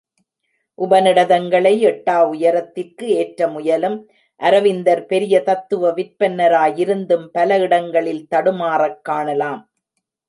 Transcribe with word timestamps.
உபநிடதங்களை 0.77 1.73
எட்டா 1.81 2.25
உயரத்திற்கு 2.25 3.07
ஏற்ற 3.07 3.47
முயலும் 3.47 4.09
அரவிந்தர் 4.35 5.05
பெரிய 5.05 5.43
தத்துவ 5.43 5.91
விற்பன்னராயிருந்தும் 5.91 7.27
பல 7.31 7.57
இடங்களில் 7.57 8.27
தடுமாறக் 8.35 9.01
காணலாம். 9.01 9.69